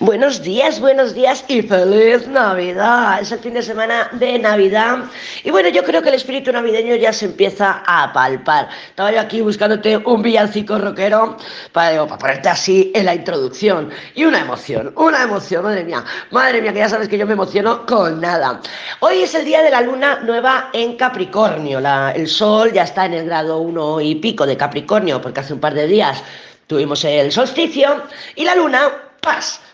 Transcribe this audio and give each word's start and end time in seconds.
Buenos 0.00 0.42
días, 0.42 0.80
buenos 0.80 1.14
días 1.14 1.44
y 1.46 1.62
feliz 1.62 2.26
Navidad. 2.26 3.20
Es 3.20 3.30
el 3.30 3.38
fin 3.38 3.54
de 3.54 3.62
semana 3.62 4.08
de 4.10 4.40
Navidad. 4.40 5.04
Y 5.44 5.52
bueno, 5.52 5.68
yo 5.68 5.84
creo 5.84 6.02
que 6.02 6.08
el 6.08 6.16
espíritu 6.16 6.50
navideño 6.50 6.96
ya 6.96 7.12
se 7.12 7.26
empieza 7.26 7.84
a 7.86 8.12
palpar. 8.12 8.68
Estaba 8.88 9.12
yo 9.12 9.20
aquí 9.20 9.40
buscándote 9.40 9.98
un 9.98 10.20
villancico 10.20 10.78
rockero 10.78 11.36
para, 11.70 12.04
para 12.08 12.18
ponerte 12.18 12.48
así 12.48 12.90
en 12.92 13.06
la 13.06 13.14
introducción. 13.14 13.90
Y 14.16 14.24
una 14.24 14.40
emoción, 14.40 14.92
una 14.96 15.22
emoción, 15.22 15.62
madre 15.62 15.84
mía. 15.84 16.04
Madre 16.32 16.60
mía, 16.60 16.72
que 16.72 16.80
ya 16.80 16.88
sabes 16.88 17.08
que 17.08 17.16
yo 17.16 17.24
me 17.24 17.34
emociono 17.34 17.86
con 17.86 18.20
nada. 18.20 18.60
Hoy 18.98 19.22
es 19.22 19.32
el 19.36 19.44
día 19.44 19.62
de 19.62 19.70
la 19.70 19.80
luna 19.80 20.18
nueva 20.24 20.70
en 20.72 20.96
Capricornio. 20.96 21.78
el 22.12 22.26
sol 22.26 22.72
ya 22.72 22.82
está 22.82 23.06
en 23.06 23.14
el 23.14 23.26
grado 23.26 23.60
1 23.60 24.00
y 24.00 24.16
pico 24.16 24.44
de 24.44 24.56
Capricornio, 24.56 25.20
porque 25.22 25.38
hace 25.38 25.52
un 25.52 25.60
par 25.60 25.74
de 25.74 25.86
días 25.86 26.20
tuvimos 26.66 27.04
el 27.04 27.30
solsticio. 27.30 28.02
Y 28.34 28.44
la 28.44 28.56
luna, 28.56 28.90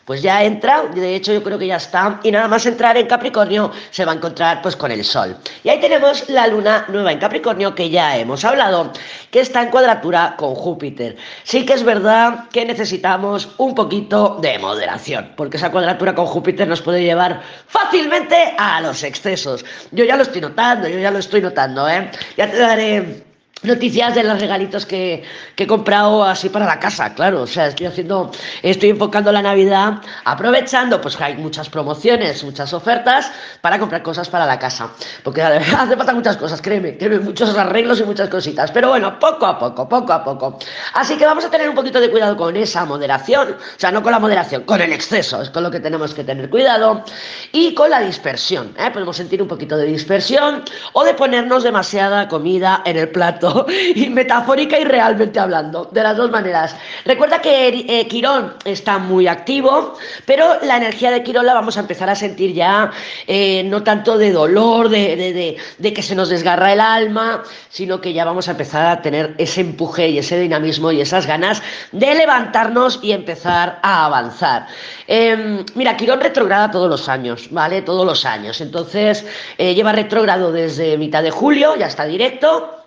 pues 0.04 0.22
ya 0.22 0.42
entra, 0.42 0.82
de 0.92 1.14
hecho 1.14 1.32
yo 1.32 1.42
creo 1.42 1.58
que 1.58 1.68
ya 1.68 1.76
está, 1.76 2.18
y 2.22 2.32
nada 2.32 2.48
más 2.48 2.66
entrar 2.66 2.96
en 2.96 3.06
Capricornio 3.06 3.70
se 3.90 4.04
va 4.04 4.12
a 4.12 4.14
encontrar 4.16 4.60
pues 4.60 4.74
con 4.74 4.90
el 4.90 5.04
Sol. 5.04 5.36
Y 5.62 5.68
ahí 5.68 5.78
tenemos 5.78 6.28
la 6.28 6.46
luna 6.48 6.84
nueva 6.88 7.12
en 7.12 7.18
Capricornio 7.18 7.74
que 7.74 7.90
ya 7.90 8.16
hemos 8.16 8.44
hablado, 8.44 8.92
que 9.30 9.40
está 9.40 9.62
en 9.62 9.68
cuadratura 9.68 10.34
con 10.36 10.54
Júpiter. 10.54 11.16
Sí 11.44 11.64
que 11.64 11.74
es 11.74 11.84
verdad 11.84 12.48
que 12.50 12.64
necesitamos 12.64 13.50
un 13.58 13.74
poquito 13.74 14.38
de 14.40 14.58
moderación, 14.58 15.32
porque 15.36 15.58
esa 15.58 15.70
cuadratura 15.70 16.14
con 16.14 16.26
Júpiter 16.26 16.66
nos 16.66 16.82
puede 16.82 17.04
llevar 17.04 17.42
fácilmente 17.68 18.54
a 18.58 18.80
los 18.80 19.02
excesos. 19.04 19.64
Yo 19.92 20.04
ya 20.04 20.16
lo 20.16 20.22
estoy 20.22 20.40
notando, 20.40 20.88
yo 20.88 20.98
ya 20.98 21.10
lo 21.12 21.18
estoy 21.18 21.40
notando, 21.40 21.88
¿eh? 21.88 22.10
Ya 22.36 22.50
te 22.50 22.58
daré 22.58 23.29
noticias 23.62 24.14
de 24.14 24.22
los 24.22 24.40
regalitos 24.40 24.86
que, 24.86 25.22
he 25.56 25.66
comprado 25.66 26.24
así 26.24 26.48
para 26.48 26.64
la 26.64 26.78
casa, 26.78 27.12
claro, 27.12 27.42
o 27.42 27.46
sea, 27.46 27.66
estoy 27.66 27.84
haciendo, 27.84 28.30
estoy 28.62 28.88
enfocando 28.88 29.30
la 29.30 29.42
Navidad, 29.42 30.00
aprovechando, 30.24 31.02
pues 31.02 31.18
que 31.18 31.24
hay 31.24 31.36
muchas 31.36 31.68
promociones, 31.68 32.42
muchas 32.44 32.72
ofertas 32.72 33.30
para 33.60 33.78
comprar 33.78 34.02
cosas 34.02 34.30
para 34.30 34.46
la 34.46 34.58
casa, 34.58 34.90
porque 35.22 35.42
hace 35.42 35.96
falta 35.96 36.14
muchas 36.14 36.38
cosas, 36.38 36.62
créeme, 36.62 36.96
créeme, 36.96 37.18
muchos 37.18 37.54
arreglos 37.58 38.00
y 38.00 38.04
muchas 38.04 38.30
cositas, 38.30 38.70
pero 38.70 38.88
bueno, 38.88 39.18
poco 39.18 39.44
a 39.44 39.58
poco, 39.58 39.86
poco 39.86 40.12
a 40.14 40.24
poco. 40.24 40.58
Así 40.94 41.18
que 41.18 41.26
vamos 41.26 41.44
a 41.44 41.50
tener 41.50 41.68
un 41.68 41.74
poquito 41.74 42.00
de 42.00 42.10
cuidado 42.10 42.38
con 42.38 42.56
esa 42.56 42.86
moderación, 42.86 43.50
o 43.50 43.78
sea, 43.78 43.92
no 43.92 44.02
con 44.02 44.12
la 44.12 44.18
moderación, 44.18 44.62
con 44.62 44.80
el 44.80 44.94
exceso, 44.94 45.42
es 45.42 45.50
con 45.50 45.62
lo 45.62 45.70
que 45.70 45.80
tenemos 45.80 46.14
que 46.14 46.24
tener 46.24 46.48
cuidado, 46.48 47.04
y 47.52 47.74
con 47.74 47.90
la 47.90 48.00
dispersión, 48.00 48.74
¿eh? 48.78 48.90
podemos 48.90 49.18
sentir 49.18 49.42
un 49.42 49.48
poquito 49.48 49.76
de 49.76 49.84
dispersión 49.84 50.64
o 50.94 51.04
de 51.04 51.12
ponernos 51.12 51.64
demasiada 51.64 52.26
comida 52.28 52.80
en 52.86 52.96
el 52.96 53.10
plato 53.10 53.49
y 53.94 54.08
metafórica 54.08 54.78
y 54.78 54.84
realmente 54.84 55.38
hablando, 55.38 55.88
de 55.90 56.02
las 56.02 56.16
dos 56.16 56.30
maneras. 56.30 56.76
Recuerda 57.04 57.40
que 57.40 57.68
eh, 57.68 58.06
Quirón 58.08 58.54
está 58.64 58.98
muy 58.98 59.26
activo, 59.26 59.96
pero 60.26 60.58
la 60.62 60.76
energía 60.76 61.10
de 61.10 61.22
Quirón 61.22 61.46
la 61.46 61.54
vamos 61.54 61.76
a 61.76 61.80
empezar 61.80 62.08
a 62.10 62.14
sentir 62.14 62.52
ya 62.52 62.90
eh, 63.26 63.62
no 63.64 63.82
tanto 63.82 64.18
de 64.18 64.32
dolor, 64.32 64.88
de, 64.88 65.58
de, 65.78 65.92
que 65.92 66.02
se 66.02 66.14
nos 66.14 66.28
desgarra 66.28 66.72
el 66.72 66.80
alma, 66.80 67.42
sino 67.68 68.00
que 68.00 68.12
ya 68.12 68.24
vamos 68.24 68.48
a 68.48 68.52
empezar 68.52 68.86
a 68.86 69.02
tener 69.02 69.34
ese 69.38 69.60
empuje 69.60 70.08
y 70.08 70.18
ese 70.18 70.38
dinamismo 70.38 70.92
y 70.92 71.00
esas 71.00 71.26
ganas 71.26 71.62
de 71.92 72.14
levantarnos 72.14 73.00
y 73.02 73.12
empezar 73.12 73.80
a 73.82 74.06
avanzar. 74.06 74.66
Em, 75.06 75.64
mira, 75.74 75.96
Quirón 75.96 76.20
retrograda 76.20 76.70
todos 76.70 76.88
los 76.88 77.08
años, 77.08 77.48
¿vale? 77.50 77.82
Todos 77.82 78.06
los 78.06 78.24
años. 78.24 78.60
Entonces, 78.60 79.26
eh, 79.58 79.74
lleva 79.74 79.92
retrogrado 79.92 80.52
desde 80.52 80.96
mitad 80.96 81.22
de 81.22 81.30
julio, 81.30 81.76
ya 81.76 81.86
está 81.86 82.04
directo 82.04 82.79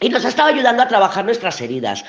y 0.00 0.08
nos 0.08 0.24
ha 0.24 0.28
estado 0.28 0.48
ayudando 0.48 0.82
a 0.82 0.88
trabajar 0.88 1.24
nuestras 1.24 1.60
heridas. 1.60 2.04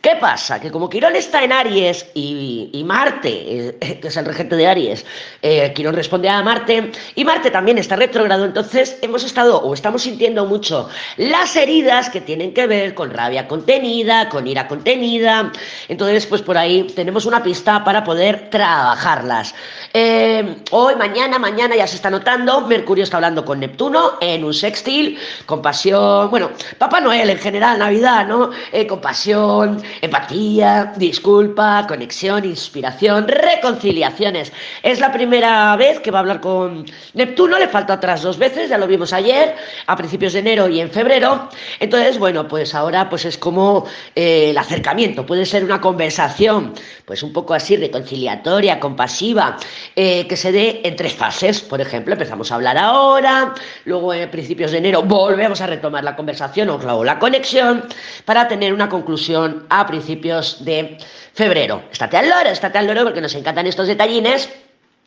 ¿Qué 0.00 0.14
pasa? 0.20 0.60
Que 0.60 0.70
como 0.70 0.88
Quirón 0.88 1.16
está 1.16 1.42
en 1.42 1.52
Aries 1.52 2.06
y, 2.14 2.84
Marte, 2.86 3.74
eh, 3.80 3.98
que 4.00 4.08
es 4.08 4.16
el 4.16 4.26
regente 4.26 4.54
de 4.54 4.68
Aries, 4.68 5.04
eh, 5.42 5.72
Quirón 5.74 5.94
responde 5.94 6.28
a 6.28 6.40
Marte, 6.40 6.92
y 7.16 7.24
Marte 7.24 7.50
también 7.50 7.78
está 7.78 7.96
retrógrado, 7.96 8.44
entonces 8.44 8.96
hemos 9.02 9.24
estado 9.24 9.60
o 9.60 9.74
estamos 9.74 10.02
sintiendo 10.02 10.46
mucho 10.46 10.88
las 11.16 11.56
heridas 11.56 12.10
que 12.10 12.20
tienen 12.20 12.54
que 12.54 12.68
ver 12.68 12.94
con 12.94 13.10
rabia 13.10 13.48
contenida, 13.48 14.28
con 14.28 14.46
ira 14.46 14.68
contenida. 14.68 15.50
Entonces, 15.88 16.26
pues 16.26 16.42
por 16.42 16.56
ahí 16.56 16.84
tenemos 16.94 17.26
una 17.26 17.42
pista 17.42 17.82
para 17.82 18.04
poder 18.04 18.50
trabajarlas. 18.50 19.52
Eh, 19.92 20.58
hoy, 20.70 20.94
mañana, 20.94 21.40
mañana 21.40 21.74
ya 21.74 21.88
se 21.88 21.96
está 21.96 22.08
notando, 22.08 22.60
Mercurio 22.62 23.02
está 23.02 23.16
hablando 23.16 23.44
con 23.44 23.58
Neptuno 23.58 24.12
en 24.20 24.44
un 24.44 24.54
sextil, 24.54 25.18
compasión, 25.46 26.30
bueno, 26.30 26.50
Papá 26.78 27.00
Noel 27.00 27.30
en 27.30 27.38
general, 27.38 27.80
Navidad, 27.80 28.28
¿no? 28.28 28.50
compasión 28.88 29.82
empatía, 30.00 30.92
disculpa, 30.96 31.86
conexión, 31.86 32.44
inspiración, 32.44 33.26
reconciliaciones. 33.28 34.52
Es 34.82 35.00
la 35.00 35.12
primera 35.12 35.76
vez 35.76 36.00
que 36.00 36.10
va 36.10 36.18
a 36.18 36.20
hablar 36.20 36.40
con 36.40 36.84
Neptuno, 37.14 37.58
le 37.58 37.68
falta 37.68 37.94
otras 37.94 38.22
dos 38.22 38.38
veces, 38.38 38.70
ya 38.70 38.78
lo 38.78 38.86
vimos 38.86 39.12
ayer, 39.12 39.54
a 39.86 39.96
principios 39.96 40.32
de 40.32 40.40
enero 40.40 40.68
y 40.68 40.80
en 40.80 40.90
febrero. 40.90 41.48
Entonces, 41.80 42.18
bueno, 42.18 42.46
pues 42.48 42.74
ahora 42.74 43.08
pues 43.08 43.24
es 43.24 43.38
como 43.38 43.86
eh, 44.14 44.50
el 44.50 44.58
acercamiento, 44.58 45.24
puede 45.26 45.46
ser 45.46 45.64
una 45.64 45.80
conversación, 45.80 46.74
pues 47.04 47.22
un 47.22 47.32
poco 47.32 47.54
así 47.54 47.76
reconciliatoria, 47.76 48.80
compasiva, 48.80 49.56
eh, 49.96 50.26
que 50.26 50.36
se 50.36 50.52
dé 50.52 50.80
en 50.84 50.96
tres 50.96 51.14
fases. 51.14 51.60
Por 51.60 51.80
ejemplo, 51.80 52.12
empezamos 52.14 52.52
a 52.52 52.56
hablar 52.56 52.78
ahora, 52.78 53.54
luego 53.84 54.12
a 54.12 54.30
principios 54.30 54.72
de 54.72 54.78
enero 54.78 55.02
volvemos 55.02 55.60
a 55.60 55.66
retomar 55.66 56.04
la 56.04 56.16
conversación 56.16 56.70
o 56.70 57.04
la 57.04 57.18
conexión 57.18 57.84
para 58.24 58.48
tener 58.48 58.72
una 58.72 58.88
conclusión 58.88 59.66
principios 59.86 60.64
de 60.64 60.98
febrero. 61.34 61.82
Estate 61.90 62.16
al 62.16 62.28
loro, 62.28 62.50
estate 62.50 62.78
al 62.78 62.86
loro 62.86 63.04
porque 63.04 63.20
nos 63.20 63.34
encantan 63.34 63.66
estos 63.66 63.86
detallines. 63.86 64.48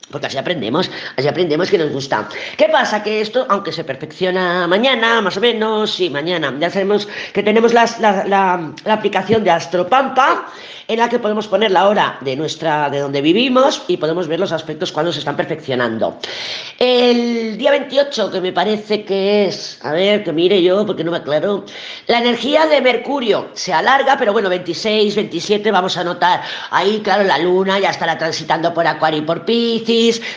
Porque 0.09 0.27
así 0.27 0.37
aprendemos, 0.37 0.89
así 1.15 1.27
aprendemos 1.27 1.69
que 1.69 1.77
nos 1.77 1.89
gusta. 1.89 2.27
¿Qué 2.57 2.67
pasa? 2.69 3.01
Que 3.01 3.21
esto, 3.21 3.45
aunque 3.47 3.71
se 3.71 3.83
perfecciona 3.83 4.67
mañana, 4.67 5.21
más 5.21 5.37
o 5.37 5.39
menos, 5.39 5.91
sí, 5.93 6.09
mañana, 6.09 6.53
ya 6.59 6.69
sabemos 6.69 7.07
que 7.33 7.43
tenemos 7.43 7.73
la, 7.73 7.85
la, 8.27 8.93
aplicación 8.93 9.43
de 9.43 9.51
Astropampa, 9.51 10.47
en 10.87 10.99
la 10.99 11.07
que 11.07 11.19
podemos 11.19 11.47
poner 11.47 11.71
la 11.71 11.87
hora 11.87 12.17
de 12.19 12.35
nuestra 12.35 12.89
de 12.89 12.99
donde 12.99 13.21
vivimos 13.21 13.83
y 13.87 13.95
podemos 13.95 14.27
ver 14.27 14.41
los 14.41 14.51
aspectos 14.51 14.91
cuando 14.91 15.13
se 15.13 15.19
están 15.19 15.37
perfeccionando. 15.37 16.17
El 16.77 17.57
día 17.57 17.71
28, 17.71 18.31
que 18.31 18.41
me 18.41 18.51
parece 18.51 19.05
que 19.05 19.45
es, 19.45 19.79
a 19.83 19.93
ver, 19.93 20.23
que 20.25 20.33
mire 20.33 20.61
yo 20.61 20.85
porque 20.85 21.05
no 21.05 21.11
me 21.11 21.17
aclaro, 21.17 21.65
la 22.07 22.19
energía 22.19 22.65
de 22.65 22.81
Mercurio 22.81 23.51
se 23.53 23.71
alarga, 23.71 24.17
pero 24.17 24.33
bueno, 24.33 24.49
26, 24.49 25.15
27 25.15 25.71
vamos 25.71 25.95
a 25.95 26.03
notar 26.03 26.41
ahí, 26.71 26.99
claro, 27.01 27.23
la 27.23 27.37
luna 27.37 27.79
ya 27.79 27.91
estará 27.91 28.17
transitando 28.17 28.73
por 28.73 28.85
Acuario 28.85 29.19
y 29.19 29.25
por 29.25 29.45
Piscis, 29.45 29.90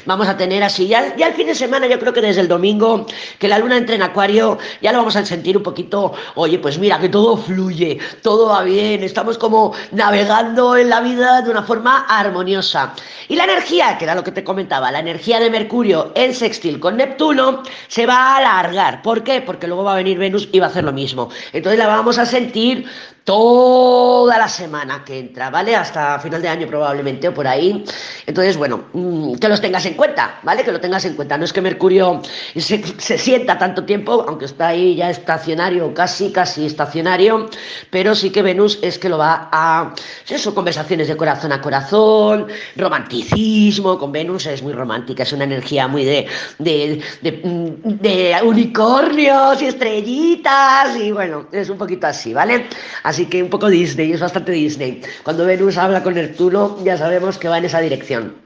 vamos 0.07 0.29
a 0.29 0.37
tener 0.37 0.63
así, 0.63 0.87
ya, 0.87 1.17
ya 1.17 1.29
el 1.29 1.35
fin 1.35 1.47
de 1.47 1.55
semana, 1.55 1.87
yo 1.87 1.99
creo 1.99 2.13
que 2.13 2.21
desde 2.21 2.41
el 2.41 2.49
domingo, 2.49 3.07
que 3.39 3.49
la 3.49 3.59
luna 3.59 3.77
entre 3.77 3.97
en 3.97 4.03
Acuario, 4.03 4.59
ya 4.81 4.93
lo 4.93 4.99
vamos 4.99 5.17
a 5.17 5.25
sentir 5.25 5.57
un 5.57 5.63
poquito, 5.63 6.13
oye, 6.35 6.59
pues 6.59 6.79
mira, 6.79 6.99
que 6.99 7.09
todo 7.09 7.37
fluye, 7.37 7.99
todo 8.23 8.49
va 8.49 8.63
bien, 8.63 9.03
estamos 9.03 9.39
como 9.39 9.73
navegando 9.93 10.77
en 10.77 10.89
la 10.89 11.01
vida 11.01 11.43
de 11.43 11.51
una 11.51 11.63
forma 11.63 12.07
armoniosa. 12.09 12.95
Y 13.29 13.37
la 13.37 13.45
energía, 13.45 13.97
que 13.99 14.05
era 14.05 14.15
lo 14.15 14.23
que 14.23 14.33
te 14.33 14.45
comentaba, 14.45 14.91
la 14.91 15.01
energía 15.01 15.41
de 15.41 15.51
Mercurio 15.51 16.13
en 16.15 16.35
sextil 16.35 16.79
con 16.79 16.97
Neptuno, 16.97 17.63
se 17.89 18.07
va 18.07 18.35
a 18.35 18.37
alargar. 18.37 19.03
¿Por 19.03 19.23
qué? 19.23 19.41
Porque 19.41 19.67
luego 19.67 19.85
va 19.85 19.93
a 19.93 19.97
venir 19.97 20.19
Venus 20.19 20.49
y 20.53 20.61
va 20.61 20.67
a 20.67 20.69
hacer 20.69 20.85
lo 20.85 20.93
mismo. 20.93 21.31
Entonces 21.53 21.79
la 21.79 21.87
vamos 21.87 22.19
a 22.19 22.27
sentir 22.27 22.87
toda 23.25 24.39
la 24.39 24.49
semana 24.49 25.03
que 25.05 25.19
entra, 25.19 25.49
¿vale? 25.51 25.75
Hasta 25.75 26.19
final 26.19 26.43
de 26.43 26.49
año 26.49 26.67
probablemente 26.67 27.29
o 27.29 27.35
por 27.35 27.49
ahí. 27.49 27.83
Entonces, 28.27 28.57
bueno, 28.57 28.85
mm, 28.93 29.37
que 29.45 29.49
los 29.51 29.61
tengas 29.61 29.85
en 29.85 29.93
cuenta, 29.93 30.39
¿vale? 30.43 30.65
Que 30.65 30.73
lo 30.73 30.81
tengas 30.81 31.05
en 31.05 31.17
cuenta. 31.17 31.37
No 31.37 31.45
es 31.45 31.53
que 31.53 31.61
Mercurio 31.61 32.23
se, 32.57 32.83
se 32.99 33.19
sienta 33.19 33.59
tanto 33.59 33.85
tiempo, 33.85 34.25
aunque 34.27 34.47
está 34.47 34.69
ahí 34.69 34.97
ya 34.97 35.11
estacionario, 35.11 35.93
casi, 35.93 36.33
casi 36.33 36.65
estacionario, 36.65 37.51
pero 37.91 38.15
sí 38.15 38.31
que 38.31 38.41
Venus 38.41 38.79
es 38.81 38.99
que 38.99 39.11
lo 39.11 39.19
va 39.19 39.51
a... 39.53 39.95
Eso, 40.27 40.55
conversaciones 40.55 41.09
de 41.09 41.17
corazón 41.19 41.53
a 41.53 41.61
corazón, 41.61 42.47
romanticismo, 42.75 43.99
con 43.99 44.13
Venus 44.13 44.47
es 44.47 44.63
muy 44.63 44.73
romántica, 44.73 45.25
es 45.25 45.33
una 45.35 45.45
energía 45.45 45.89
muy 45.89 46.07
de, 46.07 46.27
de, 46.59 47.03
de, 47.21 48.37
unicornios 48.45 49.61
y 49.61 49.67
estrellitas 49.67 50.97
y 50.97 51.13
bueno, 51.13 51.49
es 51.53 51.69
un 51.69 51.77
poquito 51.77 52.07
así, 52.07 52.33
¿vale? 52.33 52.67
Así 53.03 53.27
que 53.27 53.43
un 53.43 53.51
poco 53.51 53.69
Disney, 53.69 54.11
es 54.11 54.21
bastante 54.21 54.53
Disney. 54.53 55.03
Cuando 55.23 55.45
Venus 55.45 55.77
habla 55.77 56.03
con 56.03 56.15
Neptuno, 56.15 56.79
ya 56.83 56.97
sabemos 56.97 57.37
que 57.37 57.49
va 57.49 57.59
en 57.59 57.67
esa 57.67 57.81
dirección. 57.81 58.44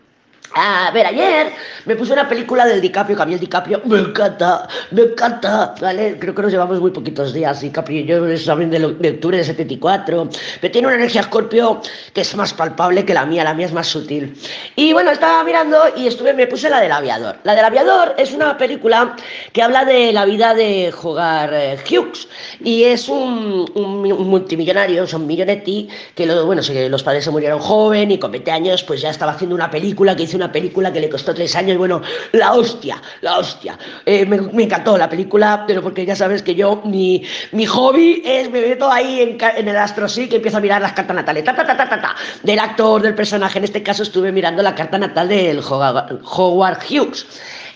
A 0.55 0.91
ver, 0.93 1.07
ayer 1.07 1.53
me 1.85 1.95
puse 1.95 2.13
una 2.13 2.29
película 2.29 2.65
del 2.67 2.81
DiCaprio, 2.81 3.17
que 3.17 3.23
a 3.23 3.27
mí 3.27 3.35
el 3.35 3.41
DiCaprio 3.41 3.83
me 3.85 3.99
encanta, 3.99 4.67
me 4.91 5.03
encanta, 5.03 5.75
¿vale? 5.81 6.17
Creo 6.19 6.35
que 6.35 6.43
nos 6.43 6.51
llevamos 6.51 6.81
muy 6.81 6.91
poquitos 6.91 7.35
días, 7.35 7.61
DiCaprio 7.61 8.01
y 8.01 8.05
yo, 8.05 8.27
es 8.27 8.47
también 8.47 8.71
de, 8.71 8.79
de 8.79 9.11
octubre 9.11 9.37
de 9.37 9.45
74, 9.45 10.29
pero 10.61 10.73
tiene 10.73 10.89
una 10.89 10.97
energía 10.97 11.23
Scorpio 11.23 11.83
que 12.15 12.23
es 12.23 12.35
más 12.35 12.55
palpable 12.55 13.05
que 13.05 13.13
la 13.13 13.27
mía, 13.27 13.45
la 13.45 13.53
mía 13.53 13.67
es 13.67 13.73
más 13.73 13.87
sutil. 13.89 14.35
Y 14.75 14.93
bueno, 14.93 15.11
estaba 15.11 15.45
mirando 15.45 15.79
y 15.97 16.07
estuve, 16.07 16.33
me 16.33 16.47
puse 16.47 16.71
la 16.71 16.81
del 16.81 16.93
aviador. 16.93 17.37
La 17.45 17.55
del 17.55 17.65
aviador 17.65 18.15
es 18.17 18.33
una 18.33 18.57
película 18.57 19.17
que 19.53 19.63
habla 19.63 19.85
de 19.85 20.13
la 20.13 20.25
vida 20.25 20.55
de 20.55 20.93
jugar 20.93 21.51
eh, 21.53 21.77
Hughes 21.89 22.27
y 22.65 22.85
es 22.85 23.09
un, 23.09 23.67
multimillonario, 23.75 25.07
son 25.07 25.27
millonetti, 25.27 25.89
que 26.15 26.27
lo, 26.27 26.47
bueno, 26.47 26.63
los 26.89 27.03
padres 27.03 27.25
se 27.25 27.31
murieron 27.31 27.61
joven 27.61 28.11
y 28.11 28.19
con 28.19 28.33
20 28.33 28.51
años 28.51 28.83
pues 28.83 29.03
ya 29.03 29.11
estaba 29.11 29.33
haciendo 29.33 29.55
una 29.55 29.71
película 29.71 30.17
que 30.17 30.25
hice 30.29 30.37
una 30.37 30.53
película 30.53 30.93
que 30.93 31.01
le 31.01 31.09
costó 31.09 31.35
tres 31.35 31.55
años, 31.57 31.77
bueno, 31.79 32.03
la 32.33 32.53
hostia, 32.53 33.01
la 33.23 33.39
hostia. 33.39 33.79
Eh, 34.05 34.25
me, 34.27 34.63
encantó 34.63 34.97
la 34.97 35.09
película, 35.09 35.65
pero 35.67 35.83
porque 35.83 36.05
ya 36.07 36.15
sabes 36.15 36.43
que 36.43 36.55
yo, 36.55 36.83
mi, 36.85 37.25
mi 37.53 37.67
hobby 37.67 38.23
es, 38.25 38.51
me 38.51 38.61
meto 38.61 38.91
ahí 38.91 39.21
en, 39.21 39.39
en 39.41 39.69
el 39.69 39.77
AstroSeek 39.77 40.33
y 40.33 40.37
empiezo 40.37 40.59
a 40.59 40.61
mirar 40.61 40.83
las 40.83 40.93
cartas 40.93 41.17
natales, 41.17 41.45
ta, 41.45 41.55
ta, 41.55 41.67
ta, 41.67 41.77
ta, 41.77 41.89
ta, 41.89 42.17
del 42.43 42.59
actor, 42.59 43.03
del 43.03 43.15
personaje. 43.15 43.59
En 43.59 43.65
este 43.65 43.83
caso 43.83 44.03
estuve 44.03 44.31
mirando 44.33 44.63
la 44.63 44.75
carta 44.75 44.99
natal 44.99 45.29
del 45.29 45.61
Howard 45.61 46.79
Hughes. 46.89 47.27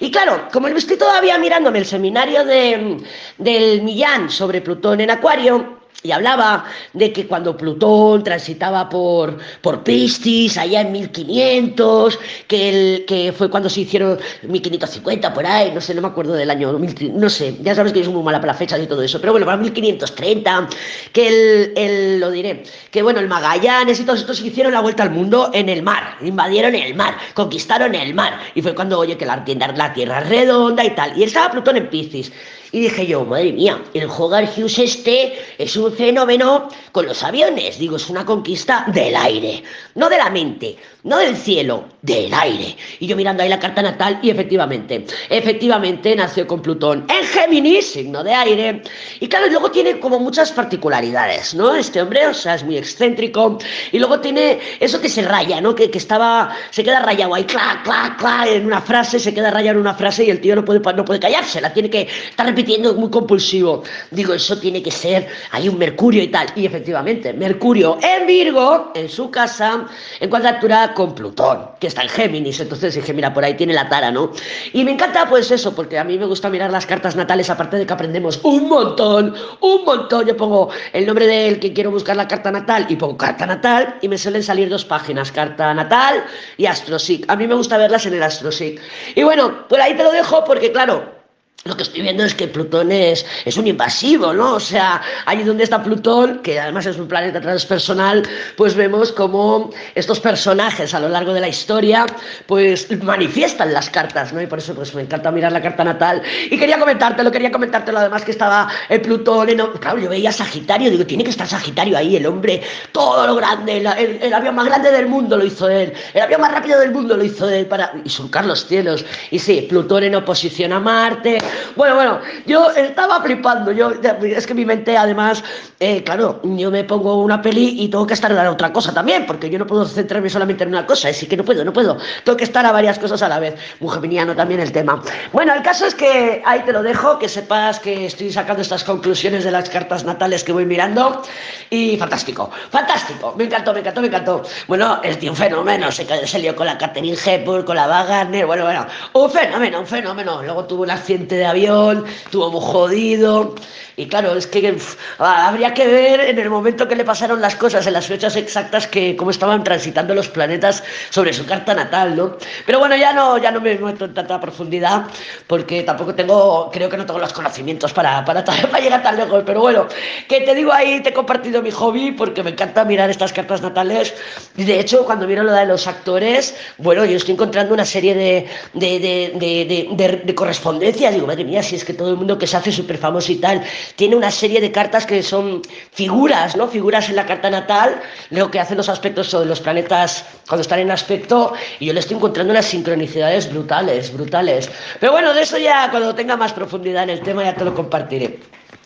Y 0.00 0.10
claro, 0.10 0.48
como 0.52 0.66
estoy 0.69 0.96
todavía 0.96 1.38
mirándome 1.38 1.78
el 1.78 1.87
seminario 1.87 2.44
de, 2.44 2.98
del 3.38 3.82
Millán 3.82 4.31
sobre 4.31 4.60
Plutón 4.60 5.00
en 5.00 5.10
Acuario, 5.10 5.81
y 6.03 6.11
hablaba 6.11 6.65
de 6.93 7.12
que 7.12 7.27
cuando 7.27 7.56
Plutón 7.56 8.25
transitaba 8.25 8.89
por, 8.89 9.39
por 9.61 9.85
Piscis, 9.85 10.59
allá 10.59 10.81
en 10.81 10.93
1500, 10.93 12.19
que, 12.49 12.69
el, 12.69 13.05
que 13.06 13.33
fue 13.33 13.49
cuando 13.49 13.69
se 13.69 13.83
hicieron 13.83 14.19
1550 14.43 15.33
por 15.33 15.47
ahí, 15.47 15.71
no 15.73 15.81
sé, 15.81 15.94
no 15.94 16.03
me 16.03 16.09
acuerdo 16.09 16.33
del 16.33 16.50
año, 16.50 16.73
no 16.73 17.31
sé, 17.31 17.56
ya 17.61 17.75
sabes 17.75 17.93
que 17.93 18.00
es 18.00 18.09
muy 18.09 18.23
mala 18.23 18.41
para 18.41 18.53
la 18.53 18.59
fecha 18.59 18.79
y 18.79 18.87
todo 18.87 19.03
eso, 19.03 19.21
pero 19.21 19.33
bueno, 19.33 19.47
para 19.47 19.59
1530, 19.59 20.69
que 21.12 21.29
el, 21.29 21.73
el, 21.77 22.21
lo 22.21 22.31
diré, 22.31 22.65
que 22.91 23.03
bueno, 23.03 23.21
el 23.21 23.29
Magallanes 23.29 24.00
y 24.00 24.05
todos 24.05 24.21
estos 24.21 24.41
hicieron 24.41 24.73
la 24.73 24.81
vuelta 24.81 25.05
al 25.05 25.11
mundo 25.11 25.50
en 25.55 25.69
el 25.69 25.83
mar, 25.83 26.17
invadieron 26.21 26.75
el 26.75 26.94
mar, 26.94 27.17
conquistaron 27.35 27.94
el 27.94 28.12
mar, 28.15 28.41
y 28.55 28.62
fue 28.62 28.75
cuando, 28.75 28.99
oye, 28.99 29.17
que 29.17 29.27
la, 29.27 29.44
la 29.77 29.93
Tierra 29.94 30.19
es 30.21 30.29
redonda 30.29 30.85
y 30.85 30.91
tal, 30.91 31.17
y 31.17 31.23
estaba 31.23 31.53
Plutón 31.53 31.77
en 31.77 31.89
Piscis. 31.89 32.33
Y 32.72 32.80
dije 32.80 33.06
yo, 33.06 33.26
madre 33.26 33.52
mía, 33.52 33.82
el 33.92 34.08
Hogar 34.08 34.44
Hughes 34.44 34.78
este 34.78 35.34
es 35.58 35.76
un 35.76 35.92
fenómeno 35.92 36.70
con 36.90 37.04
los 37.04 37.22
aviones. 37.22 37.78
Digo, 37.78 37.96
es 37.96 38.08
una 38.08 38.24
conquista 38.24 38.86
del 38.88 39.14
aire, 39.14 39.62
no 39.94 40.08
de 40.08 40.16
la 40.16 40.30
mente, 40.30 40.76
no 41.02 41.19
del 41.19 41.36
cielo, 41.36 41.84
del 42.00 42.32
aire. 42.32 42.74
Y 42.98 43.06
yo 43.06 43.14
mirando 43.14 43.42
ahí 43.42 43.50
la 43.50 43.58
carta 43.58 43.82
natal 43.82 44.20
y 44.22 44.30
efectivamente, 44.30 45.04
efectivamente 45.28 46.16
nació 46.16 46.46
con 46.46 46.62
Plutón 46.62 47.04
en 47.10 47.26
Géminis, 47.26 47.92
signo 47.92 48.24
de 48.24 48.32
aire. 48.32 48.82
Y 49.20 49.28
claro, 49.28 49.48
luego 49.48 49.70
tiene 49.70 50.00
como 50.00 50.19
muchas 50.19 50.50
particularidades, 50.50 51.54
¿no? 51.54 51.74
Este 51.74 52.00
hombre, 52.00 52.26
o 52.26 52.32
sea, 52.32 52.54
es 52.54 52.64
muy 52.64 52.78
excéntrico. 52.78 53.58
Y 53.90 53.98
luego 53.98 54.19
tiene 54.20 54.58
eso 54.80 54.98
que 54.98 55.10
se 55.10 55.20
raya, 55.20 55.60
¿no? 55.60 55.74
Que, 55.74 55.90
que 55.90 55.98
estaba, 55.98 56.56
se 56.70 56.82
queda 56.82 57.00
rayado 57.00 57.34
ahí, 57.34 57.44
clac, 57.44 57.82
clac, 57.84 58.16
clac, 58.16 58.48
en 58.48 58.64
una 58.64 58.80
frase, 58.80 59.19
se 59.19 59.34
queda 59.34 59.50
rayado 59.50 59.76
en 59.76 59.82
una 59.82 59.94
frase 59.94 60.24
y 60.24 60.30
el 60.30 60.40
tío 60.40 60.56
no 60.56 60.64
puede, 60.64 60.80
no 60.94 61.04
puede 61.04 61.20
callarse, 61.20 61.60
la 61.60 61.74
tiene 61.74 61.90
que 61.90 62.08
estar 62.30 62.46
repitiendo 62.46 62.62
repitiendo 62.62 62.94
muy 62.94 63.11
compulsivo. 63.11 63.82
Digo, 64.12 64.35
eso 64.35 64.56
tiene 64.56 64.82
que 64.82 64.93
ser, 64.93 65.26
hay 65.50 65.69
un 65.69 65.79
Mercurio 65.79 66.23
y 66.23 66.29
tal. 66.29 66.47
Y 66.55 66.64
efectivamente, 66.64 67.32
Mercurio 67.32 67.99
en 68.00 68.26
Virgo, 68.26 68.93
en 68.94 69.09
su 69.09 69.31
casa, 69.32 69.87
en 70.20 70.31
cuadratura 70.31 70.94
con 70.94 71.12
Plutón, 71.12 71.70
que 71.81 71.88
está 71.88 72.03
en 72.03 72.09
Géminis. 72.09 72.61
Entonces 72.61 72.94
dije, 72.94 73.12
mira, 73.12 73.35
por 73.35 73.44
ahí 73.44 73.55
tiene 73.55 73.75
la 73.75 73.88
tara, 73.88 74.12
¿no? 74.12 74.32
Y 74.73 74.85
me 74.85 74.93
encanta 74.93 75.29
pues 75.29 75.50
eso, 75.50 75.75
porque 75.75 75.99
a 75.99 76.05
mí 76.05 76.17
me 76.19 76.26
gusta 76.26 76.49
mirar 76.50 76.70
las 76.70 76.87
cartas 76.87 77.17
natales, 77.17 77.50
aparte 77.50 77.79
de 77.79 77.85
que 77.85 77.93
aprendemos 77.93 78.38
un 78.44 78.69
montón, 78.69 79.35
un 79.61 79.85
montón. 79.85 80.25
Yo 80.25 80.37
pongo 80.37 80.70
el 80.93 81.05
nombre 81.05 81.26
del 81.26 81.58
que 81.58 81.73
quiero 81.73 81.91
buscar 81.91 82.15
la 82.17 82.29
carta 82.29 82.53
natal 82.53 82.87
y 82.88 82.94
pongo 82.94 83.17
carta 83.17 83.44
natal 83.44 83.97
y 84.03 84.08
me 84.08 84.19
suelen 84.19 84.44
salir 84.44 84.69
dos 84.69 84.85
páginas, 84.85 85.32
carta 85.32 85.75
natal 85.75 86.23
y 86.56 86.67
AstroSeek. 86.67 87.25
A 87.29 87.35
mí 87.35 87.49
me 87.49 87.55
gusta 87.55 87.76
verlas 87.76 88.06
en 88.06 88.15
el 88.15 88.23
AstroSeek. 88.23 88.81
Y 89.17 89.25
bueno, 89.25 89.67
por 89.69 89.81
ahí 89.81 89.97
te 89.97 90.05
lo 90.05 90.12
dejo 90.12 90.44
porque 90.44 90.70
claro, 90.70 91.21
lo 91.64 91.76
que 91.76 91.84
estoy 91.84 92.02
viendo 92.02 92.25
es 92.25 92.34
que 92.34 92.49
Plutón 92.49 92.90
es, 92.90 93.25
es, 93.44 93.56
un 93.56 93.69
invasivo, 93.69 94.32
¿no? 94.32 94.54
O 94.54 94.60
sea, 94.60 95.00
allí 95.26 95.44
donde 95.44 95.62
está 95.62 95.81
Plutón, 95.81 96.40
que 96.40 96.58
además 96.58 96.87
es 96.87 96.96
un 96.96 97.06
planeta 97.06 97.40
transpersonal, 97.40 98.25
pues 98.56 98.75
vemos 98.75 99.12
cómo 99.12 99.70
estos 99.94 100.19
personajes 100.19 100.93
a 100.93 100.99
lo 100.99 101.08
largo 101.08 101.32
de 101.32 101.40
la 101.40 101.49
historia, 101.49 102.04
pues 102.46 102.88
manifiestan 103.02 103.72
las 103.72 103.90
cartas, 103.90 104.32
¿no? 104.32 104.43
Y 104.43 104.46
por 104.46 104.58
eso 104.58 104.75
pues 104.75 104.93
me 104.94 105.02
encanta 105.02 105.31
mirar 105.31 105.52
la 105.52 105.62
carta 105.62 105.84
natal. 105.84 106.22
Y 106.50 106.58
quería 106.58 106.81
comentártelo, 106.81 107.31
quería 107.31 107.52
comentártelo 107.52 108.00
además 108.00 108.25
que 108.25 108.32
estaba 108.32 108.69
el 108.88 109.00
Plutón 109.00 109.48
en... 109.48 109.58
Claro, 109.81 109.98
yo 109.98 110.08
veía 110.08 110.32
Sagitario, 110.32 110.90
digo, 110.90 111.06
tiene 111.06 111.22
que 111.22 111.31
estar 111.31 111.46
Sagitario 111.46 111.96
ahí, 111.96 112.16
el 112.16 112.26
hombre, 112.26 112.60
todo 112.90 113.25
lo 113.25 113.37
grande, 113.37 113.76
el, 113.76 114.34
avión 114.34 114.56
más 114.56 114.66
grande 114.66 114.90
del 114.90 115.06
mundo 115.06 115.37
lo 115.37 115.44
hizo 115.44 115.69
él, 115.69 115.93
el 116.12 116.22
avión 116.22 116.40
más 116.40 116.50
rápido 116.50 116.81
del 116.81 116.90
mundo 116.90 117.16
lo 117.16 117.22
hizo 117.22 117.48
él 117.48 117.66
para... 117.66 117.93
y 118.05 118.08
surcar 118.08 118.46
los 118.46 118.66
cielos. 118.66 119.05
Y 119.31 119.38
sí, 119.38 119.64
Plutón 119.69 120.02
en 120.02 120.16
oposición 120.16 120.72
a 120.72 120.81
Marte 120.81 121.38
bueno, 121.76 121.94
bueno, 121.94 122.20
yo 122.46 122.70
estaba 122.70 123.20
flipando. 123.22 123.72
Yo, 123.72 123.93
es 124.22 124.46
que 124.46 124.54
mi 124.54 124.64
mente, 124.64 124.96
además, 124.96 125.43
eh, 125.81 126.02
claro, 126.02 126.40
yo 126.43 126.70
me 126.70 126.84
pongo 126.84 127.22
una 127.22 127.40
peli 127.40 127.76
y 127.78 127.88
tengo 127.88 128.06
que 128.06 128.14
estar 128.14 128.31
en 128.32 128.38
otra 128.46 128.72
cosa 128.72 128.93
también, 128.93 129.26
porque 129.26 129.49
yo 129.49 129.58
no 129.58 129.66
puedo 129.66 129.84
centrarme 129.84 130.28
solamente 130.28 130.64
en 130.64 130.70
una 130.70 130.87
cosa. 130.87 131.08
Así 131.08 131.26
que 131.26 131.37
no 131.37 131.44
puedo, 131.44 131.64
no 131.64 131.72
puedo. 131.72 131.99
Tengo 132.25 132.37
que 132.37 132.44
estar 132.44 132.64
a 132.66 132.72
varias 132.72 132.99
cosas 132.99 133.22
a 133.22 133.28
la 133.28 133.38
vez. 133.38 133.54
Geminiano 133.93 134.34
también 134.34 134.60
el 134.60 134.72
tema. 134.72 135.02
Bueno, 135.32 135.54
el 135.54 135.62
caso 135.62 135.87
es 135.87 135.94
que 135.94 136.43
ahí 136.44 136.60
te 136.60 136.72
lo 136.72 136.82
dejo, 136.82 137.19
que 137.19 137.28
sepas 137.28 137.78
que 137.78 138.06
estoy 138.06 138.32
sacando 138.32 138.62
estas 138.62 138.84
conclusiones 138.84 139.44
de 139.44 139.50
las 139.50 139.69
cartas 139.69 140.05
natales 140.05 140.43
que 140.44 140.52
voy 140.52 140.64
mirando. 140.64 141.22
Y 141.70 141.96
fantástico, 141.96 142.50
fantástico. 142.70 143.34
Me 143.37 143.44
encantó, 143.44 143.72
me 143.72 143.81
encantó, 143.81 144.00
me 144.00 144.08
encantó. 144.08 144.43
Bueno, 144.66 145.00
tío 145.20 145.31
un 145.31 145.37
fenómeno. 145.37 145.93
Se, 145.93 146.06
se 146.26 146.55
con 146.55 146.66
la 146.66 146.76
Catherine 146.78 147.16
Hepburn, 147.25 147.64
con 147.64 147.76
la 147.76 147.87
Wagner. 147.87 148.46
Bueno, 148.46 148.64
bueno, 148.64 148.87
un 149.12 149.31
fenómeno, 149.31 149.81
un 149.81 149.87
fenómeno. 149.87 150.43
Luego 150.43 150.64
tuvo 150.64 150.82
un 150.82 150.90
accidente 150.90 151.31
de 151.34 151.44
avión, 151.46 152.05
tuvo 152.31 152.50
muy 152.50 152.61
jodido. 152.61 153.55
Y 153.96 154.08
claro, 154.08 154.34
es 154.34 154.46
que 154.46 154.75
habría 155.19 155.75
que 155.75 155.87
ver 155.87 156.20
en 156.20 156.38
el 156.38 156.49
momento 156.49 156.88
que 156.88 156.96
le 156.96 157.05
pasaron 157.05 157.40
las 157.43 157.56
cosas, 157.56 157.87
en 157.87 157.93
las 157.93 158.06
fechas 158.06 158.37
exactas, 158.37 158.87
que 158.87 159.17
cómo 159.17 159.31
estaban 159.31 159.62
transitando 159.64 160.14
los 160.14 160.29
planetas 160.29 160.82
sobre 161.11 161.32
su 161.34 161.44
carta 161.44 161.75
natal, 161.75 162.17
¿no? 162.17 162.37
Pero 162.64 162.79
bueno, 162.79 162.96
ya 162.96 163.12
no, 163.12 163.37
ya 163.37 163.50
no 163.50 163.61
me 163.61 163.75
meto 163.76 164.06
en 164.06 164.14
tanta 164.14 164.40
profundidad, 164.40 165.05
porque 165.46 165.82
tampoco 165.82 166.14
tengo, 166.14 166.70
creo 166.73 166.88
que 166.88 166.96
no 166.96 167.05
tengo 167.05 167.20
los 167.20 167.32
conocimientos 167.34 167.93
para, 167.93 168.25
para, 168.25 168.43
para 168.44 168.81
llegar 168.81 169.02
tan 169.02 169.17
lejos. 169.17 169.43
Pero 169.44 169.61
bueno, 169.61 169.87
que 170.29 170.40
te 170.40 170.55
digo 170.55 170.73
ahí, 170.73 171.00
te 171.02 171.11
he 171.11 171.12
compartido 171.12 171.61
mi 171.62 171.70
hobby, 171.70 172.12
porque 172.12 172.43
me 172.43 172.50
encanta 172.50 172.84
mirar 172.84 173.11
estas 173.11 173.32
cartas 173.32 173.61
natales. 173.61 174.14
Y 174.56 174.64
de 174.64 174.81
hecho, 174.81 175.05
cuando 175.05 175.26
miro 175.26 175.43
lo 175.44 175.52
de 175.52 175.67
los 175.67 175.87
actores, 175.87 176.55
bueno, 176.79 177.05
yo 177.05 177.17
estoy 177.17 177.34
encontrando 177.34 177.75
una 177.75 177.84
serie 177.84 178.14
de, 178.14 178.46
de, 178.73 178.99
de, 179.38 180.23
de 180.25 180.34
correspondencias. 180.34 181.14
Madre 181.26 181.44
mía, 181.44 181.62
si 181.62 181.76
es 181.76 181.84
que 181.84 181.94
todo 181.94 182.10
el 182.10 182.16
mundo 182.16 182.38
que 182.38 182.46
se 182.46 182.56
hace 182.56 182.72
súper 182.72 182.98
famoso 182.98 183.32
y 183.32 183.36
tal, 183.36 183.62
tiene 183.96 184.16
una 184.16 184.30
serie 184.30 184.60
de 184.60 184.72
cartas 184.72 185.06
que 185.06 185.22
son 185.22 185.62
figuras, 185.92 186.56
¿no? 186.56 186.69
Figuras 186.69 187.08
en 187.08 187.16
la 187.16 187.26
carta 187.26 187.50
natal, 187.50 188.00
lo 188.30 188.50
que 188.50 188.60
hacen 188.60 188.76
los 188.76 188.88
aspectos 188.88 189.30
de 189.32 189.44
los 189.44 189.60
planetas 189.60 190.24
cuando 190.48 190.62
están 190.62 190.80
en 190.80 190.90
aspecto, 190.90 191.54
y 191.80 191.86
yo 191.86 191.92
le 191.92 192.00
estoy 192.00 192.16
encontrando 192.16 192.52
unas 192.52 192.66
sincronicidades 192.66 193.50
brutales, 193.50 194.12
brutales. 194.12 194.70
Pero 195.00 195.12
bueno, 195.12 195.34
de 195.34 195.43
eso 195.43 195.58
ya 195.58 195.91
cuando 195.91 196.14
tenga 196.14 196.36
más 196.36 196.52
profundidad 196.52 197.05
en 197.05 197.10
el 197.10 197.20
tema 197.20 197.44
ya 197.44 197.55
te 197.55 197.64
lo 197.64 197.74
compartiré. 197.74 198.38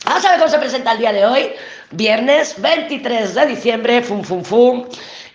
Vamos 0.05 0.25
a 0.25 0.31
ver 0.31 0.39
cómo 0.39 0.51
se 0.51 0.59
presenta 0.59 0.93
el 0.93 0.99
día 0.99 1.13
de 1.13 1.27
hoy, 1.27 1.53
viernes 1.91 2.61
23 2.61 3.35
de 3.35 3.47
diciembre, 3.47 4.03
fum, 4.03 4.23
fum, 4.23 4.45
fum 4.45 4.85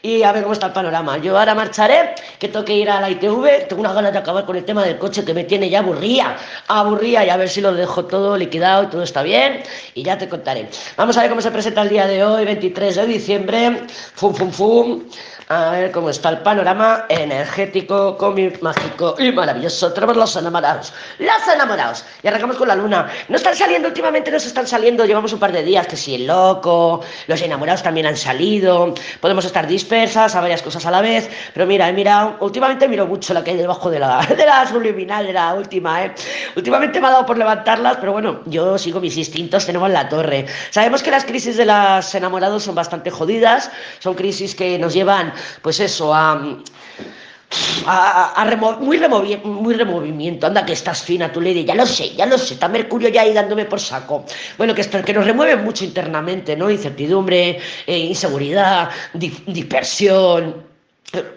y 0.01 0.23
a 0.23 0.31
ver 0.31 0.43
cómo 0.43 0.53
está 0.53 0.67
el 0.67 0.73
panorama. 0.73 1.17
Yo 1.17 1.37
ahora 1.37 1.53
marcharé, 1.53 2.15
que 2.39 2.47
tengo 2.47 2.63
que 2.65 2.75
ir 2.75 2.89
a 2.89 3.01
la 3.01 3.09
ITV, 3.09 3.67
tengo 3.67 3.81
unas 3.81 3.93
ganas 3.93 4.13
de 4.13 4.19
acabar 4.19 4.45
con 4.45 4.55
el 4.55 4.63
tema 4.63 4.83
del 4.83 4.97
coche 4.97 5.25
que 5.25 5.33
me 5.33 5.43
tiene 5.43 5.69
ya 5.69 5.79
aburría, 5.79 6.37
aburría 6.67 7.25
y 7.25 7.29
a 7.29 7.37
ver 7.37 7.49
si 7.49 7.61
lo 7.61 7.73
dejo 7.73 8.05
todo 8.05 8.37
liquidado 8.37 8.83
y 8.83 8.87
todo 8.87 9.03
está 9.03 9.23
bien 9.23 9.61
y 9.93 10.03
ya 10.03 10.17
te 10.17 10.29
contaré. 10.29 10.69
Vamos 10.95 11.17
a 11.17 11.21
ver 11.21 11.29
cómo 11.29 11.41
se 11.41 11.51
presenta 11.51 11.81
el 11.81 11.89
día 11.89 12.07
de 12.07 12.23
hoy, 12.23 12.45
23 12.45 12.95
de 12.95 13.05
diciembre, 13.05 13.83
fum, 14.15 14.33
fum, 14.33 14.51
fum. 14.51 15.03
A 15.53 15.71
ver 15.71 15.91
cómo 15.91 16.09
está 16.09 16.29
el 16.29 16.37
panorama 16.37 17.07
energético, 17.09 18.15
cómic, 18.15 18.61
mágico 18.61 19.15
y 19.19 19.33
maravilloso. 19.33 19.91
Tenemos 19.91 20.15
los 20.15 20.33
enamorados. 20.37 20.93
Los 21.19 21.53
enamorados. 21.53 22.05
Y 22.23 22.29
arrancamos 22.29 22.55
con 22.55 22.69
la 22.69 22.75
luna. 22.75 23.09
No 23.27 23.35
están 23.35 23.53
saliendo 23.57 23.89
últimamente, 23.89 24.31
no 24.31 24.39
se 24.39 24.47
están 24.47 24.65
saliendo. 24.65 25.03
Llevamos 25.03 25.33
un 25.33 25.39
par 25.39 25.51
de 25.51 25.61
días 25.61 25.87
que 25.87 25.97
si 25.97 26.15
el 26.15 26.27
loco, 26.27 27.01
los 27.27 27.41
enamorados 27.41 27.83
también 27.83 28.05
han 28.05 28.15
salido. 28.15 28.93
Podemos 29.19 29.43
estar 29.43 29.67
dispersas 29.67 30.37
a 30.37 30.39
varias 30.39 30.61
cosas 30.61 30.85
a 30.85 30.91
la 30.91 31.01
vez. 31.01 31.29
Pero 31.53 31.65
mira, 31.65 31.89
he 31.89 31.91
mirado, 31.91 32.37
últimamente 32.39 32.87
miro 32.87 33.05
mucho 33.05 33.33
la 33.33 33.43
que 33.43 33.51
hay 33.51 33.57
debajo 33.57 33.89
de 33.89 33.99
la, 33.99 34.25
de 34.25 34.45
la 34.45 34.65
subliminal, 34.65 35.27
de 35.27 35.33
la 35.33 35.53
última, 35.53 36.05
¿eh? 36.05 36.15
Últimamente 36.55 37.01
me 37.01 37.07
ha 37.07 37.11
dado 37.11 37.25
por 37.25 37.37
levantarlas, 37.37 37.97
pero 37.97 38.13
bueno, 38.13 38.39
yo 38.45 38.77
sigo 38.77 39.01
mis 39.01 39.17
instintos, 39.17 39.65
tenemos 39.65 39.89
la 39.89 40.07
torre. 40.07 40.45
Sabemos 40.69 41.03
que 41.03 41.11
las 41.11 41.25
crisis 41.25 41.57
de 41.57 41.65
los 41.65 42.15
enamorados 42.15 42.63
son 42.63 42.73
bastante 42.73 43.11
jodidas. 43.11 43.69
Son 43.99 44.13
crisis 44.13 44.55
que 44.55 44.79
nos 44.79 44.93
llevan 44.93 45.33
pues 45.61 45.79
eso, 45.79 46.13
a, 46.13 46.53
a, 47.85 48.45
muy, 48.79 48.97
removimiento. 48.97 50.47
Anda, 50.47 50.65
que 50.65 50.73
estás 50.73 51.03
fina, 51.03 51.31
tu 51.31 51.41
lady. 51.41 51.65
Ya 51.65 51.75
lo 51.75 51.85
sé, 51.85 52.15
ya 52.15 52.25
lo 52.25 52.37
sé. 52.37 52.53
Está 52.55 52.67
Mercurio 52.67 53.09
ya 53.09 53.21
ahí 53.21 53.33
dándome 53.33 53.65
por 53.65 53.79
saco. 53.79 54.25
Bueno, 54.57 54.73
que, 54.73 54.83
que 54.83 55.13
nos 55.13 55.25
remueve 55.25 55.57
mucho 55.57 55.83
internamente, 55.83 56.55
¿no? 56.55 56.69
Incertidumbre, 56.69 57.59
eh, 57.85 57.97
inseguridad, 57.97 58.89
dispersión 59.13 60.70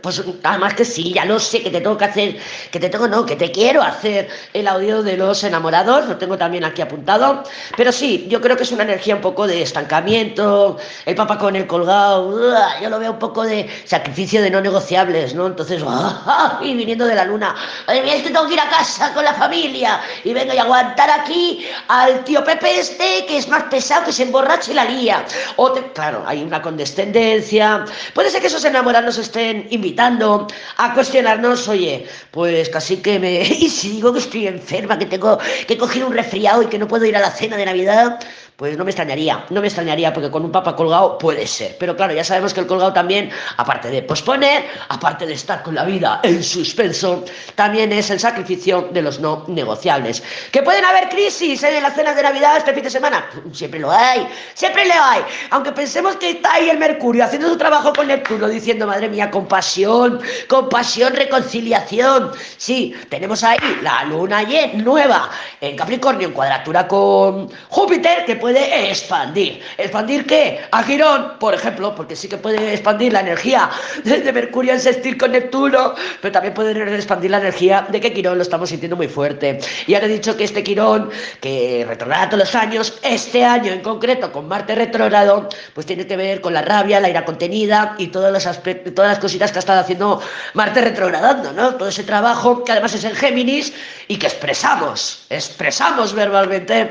Pues 0.03 0.23
además 0.45 0.75
que 0.75 0.85
sí, 0.85 1.13
ya 1.15 1.25
lo 1.25 1.41
sé, 1.41 1.61
que 1.61 1.71
te 1.71 1.81
tengo 1.81 1.99
que 1.99 2.05
hacer, 2.05 2.37
que 2.71 2.79
te 2.79 2.89
tengo, 2.89 3.09
no, 3.09 3.27
que 3.27 3.35
te 3.35 3.51
quiero 3.51 3.83
hacer 3.83 4.29
el 4.53 4.69
audio 4.69 5.03
de 5.03 5.17
los 5.17 5.43
enamorados, 5.43 6.07
lo 6.07 6.17
tengo 6.17 6.39
también 6.39 6.65
aquí 6.65 6.81
apuntado, 6.81 7.43
pero 7.77 7.91
sí, 7.91 8.27
yo 8.29 8.41
creo 8.41 8.57
que 8.57 8.63
es 8.63 8.71
una 8.71 8.85
energía 8.85 9.17
un 9.17 9.21
poco 9.21 9.49
de 9.49 9.63
estancamiento, 9.63 10.77
el 11.07 11.17
papá 11.17 11.39
con 11.39 11.57
el 11.57 11.67
colgado, 11.67 12.55
yo 12.81 12.89
lo 12.89 13.01
veo 13.01 13.13
un 13.13 13.19
poco 13.19 13.43
de 13.43 13.69
sacrificio 13.85 14.43
de 14.43 14.51
no 14.51 14.61
negociables, 14.61 15.35
¿no? 15.35 15.49
Entonces, 15.49 15.83
y 16.63 16.75
viniendo 16.77 17.05
de 17.07 17.17
la 17.17 17.25
luna, 17.25 17.57
es 17.89 18.23
que 18.23 18.31
tengo 18.31 18.47
que 18.47 18.55
ir 18.55 18.61
a 18.61 18.69
casa 18.69 19.13
con 19.13 19.25
la 19.25 19.35
familia 19.35 20.01
y 20.23 20.33
venga 20.33 20.55
y 20.55 20.59
aguantar 20.59 21.11
aquí 21.11 21.67
al 21.89 22.23
tío 22.23 22.45
Pepe 22.45 22.79
este, 22.79 23.27
que 23.27 23.39
es 23.39 23.49
más 23.49 23.65
pesado, 23.65 24.05
que 24.05 24.13
se 24.13 24.23
emborracha 24.23 24.71
y 24.71 24.75
la 24.75 24.85
lía. 24.85 25.25
O 25.57 25.75
claro, 25.95 26.23
hay 26.27 26.45
una 26.45 26.63
condescendencia, 26.63 27.85
puede 28.15 28.31
ser 28.31 28.41
que 28.41 28.47
esos 28.47 28.65
enamorados 28.65 29.19
estén 29.19 29.64
invitando 29.71 30.47
a 30.77 30.95
cuestionarnos, 30.95 31.69
oye, 31.69 32.07
pues 32.31 32.69
casi 32.69 32.99
que 32.99 33.19
me... 33.19 33.43
Y 33.65 33.69
si 33.71 33.91
digo 33.91 34.13
que 34.13 34.19
estoy 34.19 34.47
enferma, 34.47 34.99
que 34.99 35.07
tengo 35.07 35.39
que 35.67 35.79
coger 35.79 36.05
un 36.05 36.13
resfriado 36.13 36.63
y 36.63 36.67
que 36.67 36.79
no 36.79 36.89
puedo 36.89 37.05
ir 37.05 37.17
a 37.17 37.21
la 37.21 37.31
cena 37.31 37.57
de 37.57 37.65
Navidad, 37.65 38.19
pues 38.57 38.79
no 38.79 38.85
me 38.85 38.93
extrañaría, 38.93 39.45
no 39.51 39.61
me 39.61 39.67
extrañaría, 39.67 40.13
porque 40.13 40.31
con 40.31 40.45
un 40.45 40.53
papa 40.53 40.77
colgado 40.77 41.19
puede 41.19 41.45
ser. 41.45 41.77
Pero 41.79 41.97
claro, 41.97 42.15
ya 42.15 42.23
sabemos 42.23 42.55
que 42.55 42.61
el 42.61 42.69
colgado 42.69 42.93
también, 42.93 43.31
aparte 43.57 43.91
de 43.91 44.03
posponer, 44.03 44.65
aparte 44.89 45.27
de 45.27 45.33
estar 45.33 45.63
con 45.65 45.75
la 45.75 45.85
vida 45.85 46.21
en 46.23 46.43
suspenso, 46.43 47.25
también 47.57 47.91
es 47.93 48.11
el 48.11 48.21
sacrificio 48.21 48.89
de 48.93 49.03
los 49.03 49.19
no 49.19 49.45
negociables. 49.49 50.23
¿Que 50.53 50.63
pueden 50.63 50.85
haber 50.85 51.09
crisis 51.09 51.65
en 51.65 51.83
las 51.83 51.97
cenas 51.97 52.15
de 52.15 52.23
Navidad 52.23 52.57
este 52.57 52.73
fin 52.73 52.85
de 52.85 52.91
semana? 52.91 53.27
Siempre 53.53 53.81
lo 53.81 53.91
hay, 53.91 54.29
siempre 54.55 54.87
lo 54.87 54.95
hay. 54.95 55.23
Aunque 55.51 55.73
pensemos 55.73 56.15
que 56.17 56.31
está 56.31 56.55
ahí 56.55 56.71
el 56.71 56.79
Mercurio 56.79 57.25
haciendo 57.25 57.49
su 57.49 57.57
trabajo 57.57 57.93
con 57.93 58.07
Neptuno, 58.07 58.47
diciendo, 58.47 58.87
madre 58.87 59.09
mía, 59.09 59.33
compasión, 59.33 60.21
compasión, 60.49 61.13
reconciliación. 61.15 62.31
Sí, 62.57 62.95
tenemos 63.09 63.43
ahí 63.43 63.59
la 63.83 64.05
luna 64.05 64.45
nueva 64.75 65.29
en 65.61 65.77
Capricornio 65.77 66.29
en 66.29 66.35
cuadratura 66.35 66.87
con 66.87 67.51
Júpiter, 67.69 68.25
que 68.25 68.44
puede 68.45 68.91
expandir. 68.91 69.63
¿Expandir 69.79 70.27
qué? 70.27 70.61
A 70.71 70.85
Quirón, 70.85 71.39
por 71.41 71.55
ejemplo, 71.55 71.95
porque 71.95 72.15
sí 72.15 72.29
que 72.29 72.37
puede 72.37 72.75
expandir 72.75 73.11
la 73.11 73.21
energía 73.21 73.71
de, 74.05 74.31
Mercurio 74.35 74.75
en 74.75 74.81
sextil 74.81 75.17
con 75.17 75.33
Neptuno, 75.33 75.95
pero 76.21 76.31
también 76.31 76.53
puede 76.53 76.95
expandir 76.95 77.31
la 77.31 77.39
energía 77.39 77.87
de 77.89 77.99
que 78.03 78.13
Quirón 78.13 78.37
lo 78.37 78.43
estamos 78.43 78.69
sintiendo 78.69 78.97
muy 78.97 79.09
fuerte. 79.09 79.61
Y 79.87 79.95
ahora 79.95 80.09
he 80.09 80.11
dicho 80.11 80.37
que 80.37 80.45
este 80.45 80.63
Quirón, 80.63 81.09
que 81.41 81.87
retrograda 81.89 82.29
todos 82.29 82.41
los 82.41 82.55
años, 82.55 82.99
este 83.01 83.43
año 83.47 83.73
en 83.73 83.81
concreto 83.81 84.31
con 84.31 84.47
Marte 84.47 84.75
retrógrado, 84.75 85.49
pues 85.73 85.87
tiene 85.87 86.07
que 86.07 86.19
ver 86.19 86.43
con 86.43 86.53
la 86.53 86.61
rabia, 86.61 87.01
la 87.01 87.09
ira 87.09 87.25
contenida 87.25 87.95
y 87.97 88.09
todos 88.09 88.31
los 88.31 88.47
aspectos, 88.47 88.95
todas 88.95 89.13
las 89.13 89.21
cositas 89.21 89.53
que 89.53 89.59
ha 89.59 89.61
estado 89.61 89.81
haciendo 89.81 90.21
Marte 90.53 90.83
retrogradando, 90.83 91.51
¿no? 91.55 91.77
Todo 91.77 91.89
ese 91.89 92.05
trabajo 92.05 92.63
que 92.63 92.73
además 92.73 92.93
es 92.93 93.05
en 93.05 93.15
Géminis 93.15 93.73
y 94.07 94.19
que 94.19 94.27
expresamos, 94.27 95.25
expresamos 95.31 96.13
verbalmente 96.13 96.91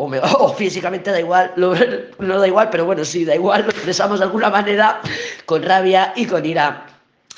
o, 0.38 0.52
físicamente 0.54 1.10
da 1.10 1.20
igual, 1.20 1.52
no 1.56 2.38
da 2.38 2.46
igual, 2.46 2.68
pero 2.70 2.84
bueno, 2.84 3.04
sí, 3.04 3.24
da 3.24 3.34
igual, 3.34 3.62
lo 3.62 3.70
expresamos 3.70 4.18
de 4.18 4.24
alguna 4.24 4.50
manera 4.50 5.00
con 5.46 5.62
rabia 5.62 6.12
y 6.16 6.26
con 6.26 6.44
ira 6.44 6.86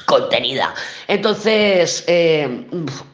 contenida. 0.06 0.74
Entonces, 1.08 2.04
eh, 2.06 2.66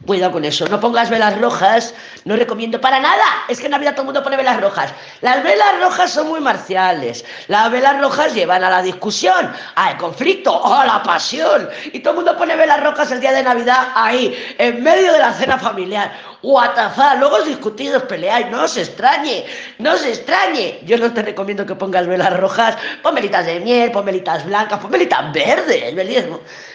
cuidado 0.05 0.33
con 0.33 0.45
eso. 0.45 0.67
No 0.67 0.79
pongas 0.79 1.09
velas 1.09 1.39
rojas, 1.39 1.93
no 2.25 2.35
recomiendo 2.35 2.81
para 2.81 2.99
nada. 2.99 3.23
Es 3.47 3.59
que 3.59 3.65
en 3.65 3.71
Navidad 3.71 3.91
todo 3.91 4.03
el 4.03 4.05
mundo 4.07 4.23
pone 4.23 4.37
velas 4.37 4.59
rojas. 4.61 4.93
Las 5.21 5.43
velas 5.43 5.79
rojas 5.81 6.11
son 6.11 6.27
muy 6.27 6.39
marciales. 6.39 7.25
Las 7.47 7.71
velas 7.71 7.99
rojas 8.01 8.33
llevan 8.33 8.63
a 8.63 8.69
la 8.69 8.81
discusión, 8.81 9.51
al 9.75 9.97
conflicto, 9.97 10.65
a 10.65 10.85
la 10.85 11.03
pasión. 11.03 11.69
Y 11.93 11.99
todo 11.99 12.11
el 12.11 12.15
mundo 12.17 12.37
pone 12.37 12.55
velas 12.55 12.81
rojas 12.81 13.11
el 13.11 13.19
día 13.19 13.31
de 13.31 13.43
Navidad 13.43 13.89
ahí, 13.95 14.35
en 14.57 14.83
medio 14.83 15.13
de 15.13 15.19
la 15.19 15.33
cena 15.33 15.57
familiar. 15.57 16.11
Guatafá, 16.41 17.15
luego 17.15 17.35
os 17.35 17.45
discutís, 17.45 17.91
os 17.91 18.03
peleáis, 18.03 18.47
no 18.49 18.63
os 18.63 18.77
extrañe, 18.77 19.43
no 19.77 19.93
os 19.93 20.05
extrañe. 20.05 20.79
Yo 20.85 20.97
no 20.97 21.11
te 21.11 21.21
recomiendo 21.21 21.65
que 21.65 21.75
pongas 21.75 22.07
velas 22.07 22.31
rojas, 22.39 22.77
pon 23.03 23.15
velitas 23.15 23.45
de 23.45 23.59
miel, 23.59 23.91
pon 23.91 24.05
velitas 24.05 24.45
blancas, 24.45 24.79
pon 24.79 24.91
velitas 24.91 25.33
verdes. 25.33 25.91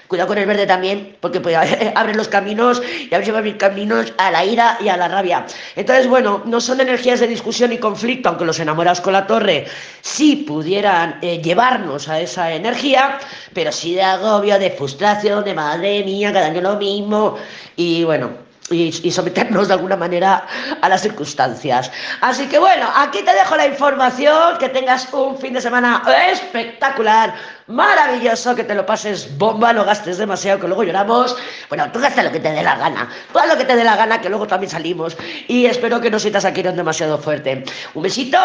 Cuidado 0.07 0.29
con 0.29 0.37
el 0.37 0.45
verde 0.45 0.67
también, 0.67 1.17
porque 1.19 1.41
pues, 1.41 1.57
abre 1.95 2.15
los 2.15 2.29
caminos 2.29 2.83
y 3.11 3.15
abre 3.15 3.33
los 3.33 3.55
caminos 3.55 4.13
a 4.19 4.31
la 4.31 4.45
ira 4.45 4.77
y 4.81 4.89
a 4.91 4.99
la 4.99 5.09
rabia. 5.09 5.47
Entonces, 5.77 6.07
bueno, 6.09 6.43
no 6.45 6.61
son 6.61 6.83
energías 6.83 7.21
de 7.21 7.27
discusión 7.27 7.73
y 7.73 7.79
conflicto, 7.79 8.29
aunque 8.29 8.45
los 8.45 8.61
enamorados 8.61 9.01
con 9.01 9.15
la 9.15 9.27
torre 9.27 9.65
sí 10.03 10.45
pudieran 10.47 11.19
eh, 11.23 11.41
llevarnos 11.41 12.11
a 12.11 12.21
esa 12.21 12.53
energía, 12.53 13.19
pero 13.55 13.73
sí 13.73 13.95
de 13.95 14.03
agobio, 14.03 14.59
de 14.59 14.71
frustración, 14.73 15.43
de 15.43 15.55
madre 15.55 16.05
mía, 16.05 16.35
cada 16.35 16.47
año 16.49 16.61
lo 16.61 16.77
mismo. 16.77 17.37
Y 17.77 18.05
bueno, 18.05 18.44
y, 18.71 19.11
someternos 19.11 19.69
de 19.69 19.75
alguna 19.75 19.97
manera 19.97 20.47
a 20.81 20.89
las 20.89 21.03
circunstancias. 21.03 21.91
Así 22.21 22.47
que 22.47 22.59
bueno, 22.59 22.89
aquí 22.97 23.23
te 23.23 23.35
dejo 23.35 23.57
la 23.57 23.67
información, 23.67 24.59
que 24.59 24.69
tengas 24.71 25.13
un 25.13 25.39
fin 25.39 25.53
de 25.53 25.61
semana 25.61 26.03
espectacular, 26.31 27.35
maravilloso, 27.67 28.55
que 28.55 28.65
te 28.65 28.75
lo 28.75 28.87
pases 28.87 29.37
bomba, 29.37 29.73
no 29.73 29.85
gastes 29.85 30.19
demasiado, 30.19 30.61
que 30.61 30.67
luego 30.67 30.83
lloramos. 30.83 31.37
Bueno, 31.69 31.91
tú 31.93 32.01
gasta 32.01 32.23
lo 32.23 32.33
que 32.33 32.41
te 32.41 32.51
dé 32.51 32.63
la 32.63 32.77
gana, 32.77 33.09
haz 33.35 33.49
lo 33.49 33.57
que 33.57 33.65
te 33.65 33.77
dé 33.77 33.85
la 33.85 33.97
gana, 33.97 34.21
que 34.21 34.29
luego 34.29 34.47
también 34.47 34.71
salimos. 34.71 35.17
Y 35.47 35.67
espero 35.67 36.01
que 36.01 36.11
no 36.11 36.19
sientas 36.19 36.45
aquí 36.45 36.63
demasiado 36.63 37.19
fuerte. 37.19 37.65
Un 37.95 38.03
besito, 38.03 38.39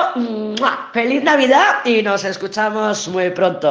feliz 0.94 1.24
Navidad 1.24 1.86
y 1.86 2.02
nos 2.02 2.26
escuchamos 2.26 3.08
muy 3.08 3.30
pronto. 3.30 3.68